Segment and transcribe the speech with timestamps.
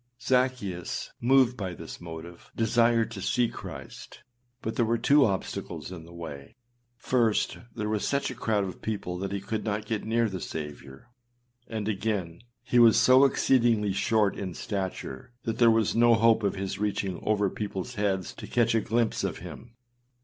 [0.19, 4.23] Zaccheus, moved by this motive, desired to see Christ;
[4.63, 6.55] but there were two obstacles in the way:
[6.97, 10.39] first, there was such a crowd of people that he could not get near the
[10.39, 11.11] Saviour;
[11.67, 16.55] and again, he was so exceedingly short in stature that there was no hope of
[16.55, 19.75] his reaching over peopleâs heads to catch a glimpse of him.